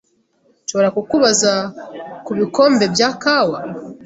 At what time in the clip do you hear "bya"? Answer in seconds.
2.93-3.09